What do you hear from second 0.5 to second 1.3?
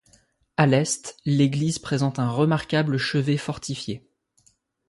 À l'est,